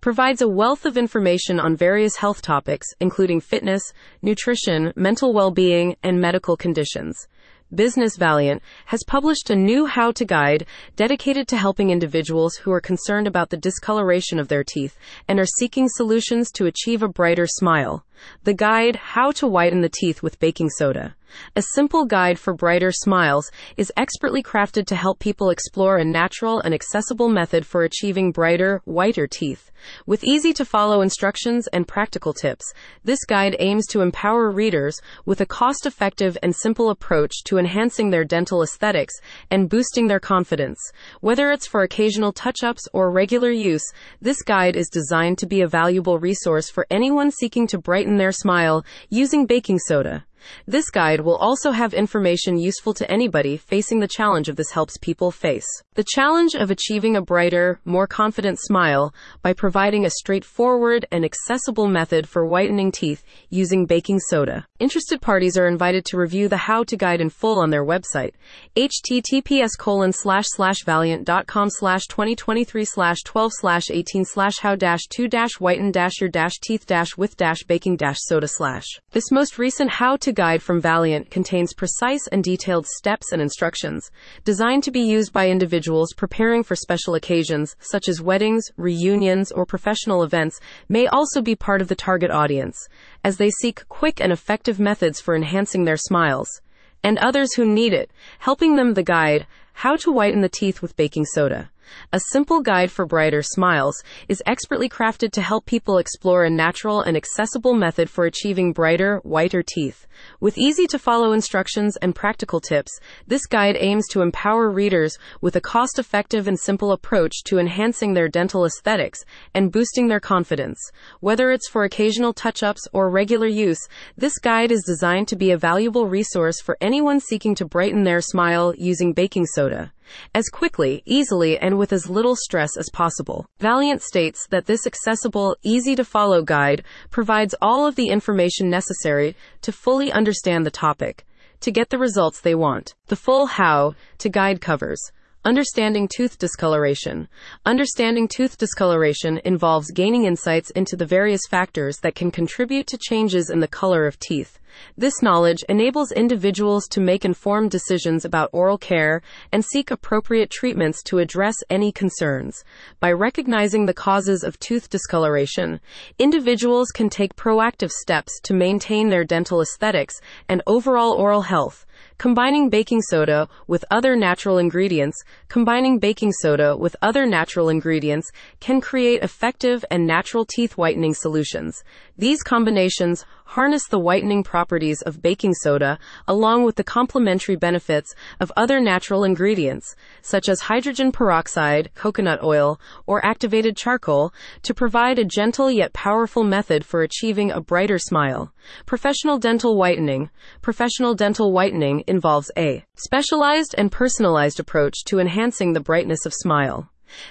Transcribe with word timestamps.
provides 0.00 0.40
a 0.40 0.48
wealth 0.48 0.86
of 0.86 0.96
information 0.96 1.60
on 1.60 1.76
various 1.76 2.16
health 2.16 2.40
topics, 2.40 2.86
including 3.00 3.40
fitness, 3.40 3.82
nutrition, 4.22 4.92
mental 4.96 5.32
well-being, 5.34 5.96
and 6.02 6.20
medical 6.20 6.56
conditions. 6.56 7.28
Business 7.72 8.16
Valleant 8.16 8.60
has 8.86 9.04
published 9.06 9.48
a 9.48 9.54
new 9.54 9.86
how 9.86 10.10
to 10.12 10.24
guide 10.24 10.66
dedicated 10.96 11.46
to 11.48 11.56
helping 11.56 11.90
individuals 11.90 12.56
who 12.56 12.72
are 12.72 12.80
concerned 12.80 13.28
about 13.28 13.50
the 13.50 13.56
discoloration 13.56 14.40
of 14.40 14.48
their 14.48 14.64
teeth 14.64 14.98
and 15.28 15.38
are 15.38 15.46
seeking 15.46 15.88
solutions 15.88 16.50
to 16.52 16.66
achieve 16.66 17.02
a 17.02 17.08
brighter 17.08 17.46
smile. 17.46 18.04
The 18.42 18.54
guide, 18.54 18.96
How 18.96 19.30
to 19.32 19.46
Whiten 19.46 19.82
the 19.82 19.88
Teeth 19.88 20.20
with 20.20 20.40
Baking 20.40 20.70
Soda. 20.70 21.14
A 21.56 21.62
simple 21.74 22.04
guide 22.04 22.38
for 22.38 22.54
brighter 22.54 22.92
smiles 22.92 23.50
is 23.76 23.92
expertly 23.96 24.42
crafted 24.42 24.86
to 24.86 24.96
help 24.96 25.18
people 25.18 25.50
explore 25.50 25.96
a 25.96 26.04
natural 26.04 26.60
and 26.60 26.74
accessible 26.74 27.28
method 27.28 27.66
for 27.66 27.82
achieving 27.82 28.32
brighter, 28.32 28.82
whiter 28.84 29.26
teeth. 29.26 29.70
With 30.06 30.24
easy 30.24 30.52
to 30.54 30.64
follow 30.64 31.00
instructions 31.00 31.66
and 31.68 31.88
practical 31.88 32.32
tips, 32.32 32.64
this 33.04 33.24
guide 33.24 33.56
aims 33.58 33.86
to 33.88 34.02
empower 34.02 34.50
readers 34.50 35.00
with 35.24 35.40
a 35.40 35.46
cost 35.46 35.86
effective 35.86 36.36
and 36.42 36.54
simple 36.54 36.90
approach 36.90 37.44
to 37.44 37.58
enhancing 37.58 38.10
their 38.10 38.24
dental 38.24 38.62
aesthetics 38.62 39.14
and 39.50 39.70
boosting 39.70 40.06
their 40.06 40.20
confidence. 40.20 40.78
Whether 41.20 41.50
it's 41.50 41.66
for 41.66 41.82
occasional 41.82 42.32
touch 42.32 42.62
ups 42.62 42.86
or 42.92 43.10
regular 43.10 43.50
use, 43.50 43.84
this 44.20 44.42
guide 44.42 44.76
is 44.76 44.88
designed 44.88 45.38
to 45.38 45.46
be 45.46 45.62
a 45.62 45.68
valuable 45.68 46.18
resource 46.18 46.70
for 46.70 46.86
anyone 46.90 47.30
seeking 47.30 47.66
to 47.68 47.78
brighten 47.78 48.16
their 48.18 48.32
smile 48.32 48.84
using 49.08 49.46
baking 49.46 49.78
soda. 49.78 50.24
This 50.66 50.90
guide 50.90 51.20
will 51.20 51.36
also 51.36 51.70
have 51.70 51.94
information 51.94 52.58
useful 52.58 52.94
to 52.94 53.10
anybody 53.10 53.56
facing 53.56 54.00
the 54.00 54.08
challenge 54.08 54.48
of 54.48 54.56
this 54.56 54.70
helps 54.70 54.96
people 54.98 55.30
face 55.30 55.66
the 56.00 56.04
challenge 56.14 56.54
of 56.54 56.70
achieving 56.70 57.14
a 57.14 57.20
brighter, 57.20 57.78
more 57.84 58.06
confident 58.06 58.58
smile 58.58 59.12
by 59.42 59.52
providing 59.52 60.06
a 60.06 60.10
straightforward 60.10 61.04
and 61.12 61.26
accessible 61.26 61.88
method 61.88 62.26
for 62.26 62.46
whitening 62.46 62.90
teeth 62.90 63.22
using 63.50 63.84
baking 63.84 64.18
soda. 64.18 64.66
Interested 64.78 65.20
parties 65.20 65.58
are 65.58 65.66
invited 65.66 66.06
to 66.06 66.16
review 66.16 66.48
the 66.48 66.56
how 66.56 66.84
to 66.84 66.96
guide 66.96 67.20
in 67.20 67.28
full 67.28 67.58
on 67.58 67.68
their 67.68 67.84
website, 67.84 68.32
https 68.76 69.70
colon 69.78 70.10
slash 70.10 70.46
slash 70.48 70.84
valleant.com 70.84 71.68
slash 71.68 72.06
2023 72.06 72.84
slash 72.86 73.18
12 73.24 73.52
slash 73.56 73.90
18 73.90 74.24
slash 74.24 74.58
how 74.60 74.74
dash 74.74 75.02
2 75.10 75.28
dash 75.28 75.58
whiten 75.58 75.90
dash 75.90 76.18
your 76.18 76.30
dash 76.30 76.58
teeth 76.62 76.86
dash 76.86 77.16
with 77.18 77.36
dash 77.36 77.62
baking 77.64 77.96
dash 77.96 78.16
soda 78.20 78.48
slash. 78.48 78.86
This 79.10 79.30
most 79.30 79.58
recent 79.58 79.90
how 79.90 80.16
to 80.16 80.29
guide 80.32 80.62
from 80.62 80.80
Valleant 80.80 81.30
contains 81.30 81.74
precise 81.74 82.26
and 82.32 82.42
detailed 82.42 82.86
steps 82.86 83.32
and 83.32 83.40
instructions 83.40 84.10
designed 84.44 84.82
to 84.84 84.90
be 84.90 85.00
used 85.00 85.32
by 85.32 85.48
individuals 85.48 86.12
preparing 86.16 86.62
for 86.62 86.74
special 86.74 87.14
occasions 87.14 87.76
such 87.78 88.08
as 88.08 88.20
weddings, 88.20 88.64
reunions, 88.76 89.52
or 89.52 89.66
professional 89.66 90.22
events 90.22 90.60
may 90.88 91.06
also 91.06 91.40
be 91.40 91.54
part 91.54 91.80
of 91.80 91.88
the 91.88 91.94
target 91.94 92.30
audience 92.30 92.88
as 93.24 93.36
they 93.36 93.50
seek 93.50 93.88
quick 93.88 94.20
and 94.20 94.32
effective 94.32 94.80
methods 94.80 95.20
for 95.20 95.34
enhancing 95.34 95.84
their 95.84 95.96
smiles 95.96 96.60
and 97.02 97.18
others 97.18 97.54
who 97.54 97.64
need 97.64 97.92
it, 97.92 98.10
helping 98.40 98.76
them 98.76 98.94
the 98.94 99.02
guide, 99.02 99.46
How 99.72 99.96
to 99.96 100.12
Whiten 100.12 100.42
the 100.42 100.48
Teeth 100.48 100.82
with 100.82 100.96
Baking 100.96 101.24
Soda. 101.24 101.70
A 102.12 102.20
simple 102.32 102.60
guide 102.60 102.90
for 102.90 103.06
brighter 103.06 103.42
smiles 103.42 104.02
is 104.28 104.42
expertly 104.46 104.88
crafted 104.88 105.32
to 105.32 105.42
help 105.42 105.66
people 105.66 105.98
explore 105.98 106.44
a 106.44 106.50
natural 106.50 107.00
and 107.00 107.16
accessible 107.16 107.74
method 107.74 108.10
for 108.10 108.24
achieving 108.24 108.72
brighter, 108.72 109.20
whiter 109.22 109.62
teeth. 109.62 110.06
With 110.40 110.58
easy 110.58 110.86
to 110.88 110.98
follow 110.98 111.32
instructions 111.32 111.96
and 111.98 112.14
practical 112.14 112.60
tips, 112.60 112.98
this 113.26 113.46
guide 113.46 113.76
aims 113.78 114.06
to 114.08 114.22
empower 114.22 114.70
readers 114.70 115.16
with 115.40 115.56
a 115.56 115.60
cost 115.60 115.98
effective 115.98 116.46
and 116.46 116.58
simple 116.58 116.92
approach 116.92 117.42
to 117.44 117.58
enhancing 117.58 118.14
their 118.14 118.28
dental 118.28 118.64
aesthetics 118.64 119.24
and 119.54 119.72
boosting 119.72 120.08
their 120.08 120.20
confidence. 120.20 120.78
Whether 121.20 121.50
it's 121.52 121.68
for 121.68 121.84
occasional 121.84 122.32
touch 122.32 122.62
ups 122.62 122.86
or 122.92 123.10
regular 123.10 123.46
use, 123.46 123.80
this 124.16 124.38
guide 124.38 124.72
is 124.72 124.84
designed 124.84 125.28
to 125.28 125.36
be 125.36 125.50
a 125.50 125.56
valuable 125.56 126.06
resource 126.06 126.60
for 126.60 126.76
anyone 126.80 127.20
seeking 127.20 127.54
to 127.54 127.64
brighten 127.64 128.04
their 128.04 128.20
smile 128.20 128.74
using 128.76 129.12
baking 129.12 129.46
soda 129.46 129.92
as 130.34 130.48
quickly, 130.48 131.02
easily, 131.04 131.58
and 131.58 131.78
with 131.78 131.92
as 131.92 132.10
little 132.10 132.36
stress 132.36 132.76
as 132.76 132.88
possible. 132.92 133.46
Valleant 133.60 134.02
states 134.02 134.46
that 134.50 134.66
this 134.66 134.86
accessible, 134.86 135.56
easy 135.62 135.94
to 135.96 136.04
follow 136.04 136.42
guide 136.42 136.84
provides 137.10 137.54
all 137.60 137.86
of 137.86 137.96
the 137.96 138.08
information 138.08 138.70
necessary 138.70 139.36
to 139.62 139.72
fully 139.72 140.10
understand 140.12 140.64
the 140.64 140.70
topic 140.70 141.24
to 141.60 141.70
get 141.70 141.90
the 141.90 141.98
results 141.98 142.40
they 142.40 142.54
want. 142.54 142.94
The 143.06 143.16
full 143.16 143.46
how 143.46 143.94
to 144.18 144.28
guide 144.28 144.60
covers 144.60 145.12
Understanding 145.42 146.06
tooth 146.06 146.36
discoloration. 146.36 147.26
Understanding 147.64 148.28
tooth 148.28 148.58
discoloration 148.58 149.40
involves 149.42 149.90
gaining 149.90 150.24
insights 150.24 150.68
into 150.72 150.96
the 150.96 151.06
various 151.06 151.40
factors 151.48 151.96
that 152.02 152.14
can 152.14 152.30
contribute 152.30 152.86
to 152.88 152.98
changes 152.98 153.48
in 153.48 153.60
the 153.60 153.66
color 153.66 154.06
of 154.06 154.18
teeth. 154.18 154.58
This 154.98 155.22
knowledge 155.22 155.64
enables 155.66 156.12
individuals 156.12 156.86
to 156.88 157.00
make 157.00 157.24
informed 157.24 157.70
decisions 157.70 158.26
about 158.26 158.50
oral 158.52 158.76
care 158.76 159.22
and 159.50 159.64
seek 159.64 159.90
appropriate 159.90 160.50
treatments 160.50 161.02
to 161.04 161.18
address 161.18 161.54
any 161.70 161.90
concerns. 161.90 162.62
By 163.00 163.12
recognizing 163.12 163.86
the 163.86 163.94
causes 163.94 164.44
of 164.44 164.60
tooth 164.60 164.90
discoloration, 164.90 165.80
individuals 166.18 166.90
can 166.90 167.08
take 167.08 167.34
proactive 167.34 167.90
steps 167.90 168.40
to 168.42 168.52
maintain 168.52 169.08
their 169.08 169.24
dental 169.24 169.62
aesthetics 169.62 170.20
and 170.50 170.62
overall 170.66 171.12
oral 171.12 171.42
health. 171.42 171.86
Combining 172.20 172.68
baking 172.68 173.00
soda 173.00 173.48
with 173.66 173.82
other 173.90 174.14
natural 174.14 174.58
ingredients, 174.58 175.16
combining 175.48 175.98
baking 175.98 176.32
soda 176.32 176.76
with 176.76 176.94
other 177.00 177.24
natural 177.24 177.70
ingredients 177.70 178.30
can 178.60 178.78
create 178.78 179.22
effective 179.22 179.86
and 179.90 180.06
natural 180.06 180.44
teeth 180.44 180.76
whitening 180.76 181.14
solutions. 181.14 181.82
These 182.18 182.42
combinations 182.42 183.24
harness 183.60 183.88
the 183.88 183.98
whitening 183.98 184.42
properties 184.42 185.02
of 185.02 185.20
baking 185.20 185.52
soda 185.52 185.98
along 186.26 186.64
with 186.64 186.76
the 186.76 186.82
complementary 186.82 187.56
benefits 187.56 188.14
of 188.40 188.50
other 188.56 188.80
natural 188.80 189.22
ingredients, 189.22 189.94
such 190.22 190.48
as 190.48 190.62
hydrogen 190.62 191.12
peroxide, 191.12 191.90
coconut 191.94 192.42
oil, 192.42 192.80
or 193.06 193.22
activated 193.22 193.76
charcoal, 193.76 194.32
to 194.62 194.72
provide 194.72 195.18
a 195.18 195.26
gentle 195.26 195.70
yet 195.70 195.92
powerful 195.92 196.42
method 196.42 196.86
for 196.86 197.02
achieving 197.02 197.50
a 197.50 197.60
brighter 197.60 197.98
smile. 197.98 198.50
Professional 198.86 199.38
dental 199.38 199.76
whitening. 199.76 200.30
Professional 200.62 201.14
dental 201.14 201.52
whitening 201.52 202.02
involves 202.06 202.50
a 202.56 202.82
specialized 202.96 203.74
and 203.76 203.92
personalized 203.92 204.58
approach 204.58 205.04
to 205.04 205.18
enhancing 205.18 205.74
the 205.74 205.80
brightness 205.80 206.24
of 206.24 206.32
smile. 206.32 206.88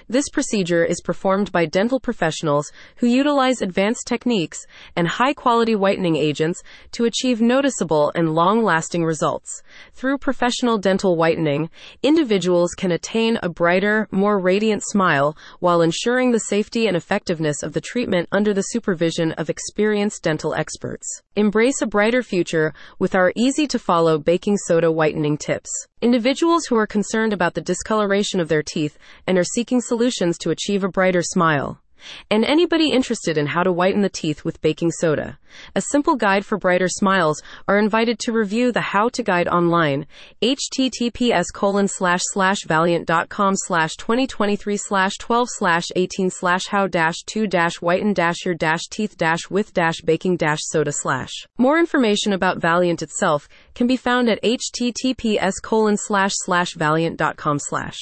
This 0.07 0.29
procedure 0.29 0.83
is 0.83 1.01
performed 1.01 1.51
by 1.51 1.65
dental 1.65 1.99
professionals 1.99 2.71
who 2.97 3.07
utilize 3.07 3.61
advanced 3.61 4.07
techniques 4.07 4.65
and 4.95 5.07
high 5.07 5.33
quality 5.33 5.75
whitening 5.75 6.15
agents 6.15 6.61
to 6.91 7.05
achieve 7.05 7.41
noticeable 7.41 8.11
and 8.15 8.33
long 8.33 8.63
lasting 8.63 9.03
results. 9.03 9.61
Through 9.93 10.19
professional 10.19 10.77
dental 10.77 11.15
whitening, 11.15 11.69
individuals 12.03 12.73
can 12.75 12.91
attain 12.91 13.39
a 13.41 13.49
brighter, 13.49 14.07
more 14.11 14.39
radiant 14.39 14.83
smile 14.85 15.35
while 15.59 15.81
ensuring 15.81 16.31
the 16.31 16.39
safety 16.39 16.87
and 16.87 16.95
effectiveness 16.95 17.63
of 17.63 17.73
the 17.73 17.81
treatment 17.81 18.29
under 18.31 18.53
the 18.53 18.61
supervision 18.61 19.31
of 19.33 19.49
experienced 19.49 20.23
dental 20.23 20.53
experts. 20.53 21.21
Embrace 21.35 21.81
a 21.81 21.87
brighter 21.87 22.23
future 22.23 22.73
with 22.97 23.15
our 23.15 23.31
easy 23.35 23.67
to 23.67 23.79
follow 23.79 24.17
baking 24.17 24.57
soda 24.57 24.91
whitening 24.91 25.37
tips. 25.37 25.88
Individuals 26.01 26.65
who 26.65 26.77
are 26.77 26.87
concerned 26.87 27.33
about 27.33 27.55
the 27.55 27.61
discoloration 27.61 28.39
of 28.39 28.47
their 28.47 28.63
teeth 28.63 28.97
and 29.27 29.37
are 29.37 29.43
seeking 29.43 29.81
solutions 29.81 30.37
to 30.37 30.49
achieve 30.49 30.85
a 30.85 30.87
brighter 30.87 31.21
smile 31.21 31.81
and 32.29 32.45
anybody 32.45 32.91
interested 32.91 33.37
in 33.37 33.47
how 33.47 33.63
to 33.63 33.71
whiten 33.71 34.01
the 34.01 34.09
teeth 34.09 34.45
with 34.45 34.61
baking 34.61 34.91
soda. 34.91 35.37
A 35.75 35.81
simple 35.81 36.15
guide 36.15 36.45
for 36.45 36.57
brighter 36.57 36.87
smiles 36.87 37.41
are 37.67 37.79
invited 37.79 38.19
to 38.19 38.31
review 38.31 38.71
the 38.71 38.81
how 38.81 39.09
to 39.09 39.23
guide 39.23 39.47
online, 39.47 40.05
https 40.41 41.45
colon 41.53 41.87
slash 41.87 42.21
slash 42.23 42.63
valleant.com 42.65 43.55
slash 43.55 43.95
2023 43.95 44.77
slash 44.77 45.17
12 45.17 45.47
slash 45.51 45.85
18 45.95 46.29
slash 46.29 46.67
how 46.67 46.87
dash 46.87 47.15
2 47.25 47.47
dash 47.47 47.81
whiten 47.81 48.13
dash 48.13 48.45
your 48.45 48.53
dash 48.55 48.87
teeth 48.89 49.17
dash 49.17 49.49
with 49.49 49.73
dash 49.73 50.01
baking 50.01 50.37
dash 50.37 50.59
soda 50.61 50.91
slash. 50.91 51.31
More 51.57 51.79
information 51.79 52.33
about 52.33 52.59
Valleant 52.59 53.01
itself 53.01 53.47
can 53.75 53.87
be 53.87 53.97
found 53.97 54.29
at 54.29 54.41
https 54.43 55.53
colon 55.61 55.97
slash 55.97 56.31
slash 56.35 56.73
valleant.com 56.75 57.59
slash. 57.59 57.99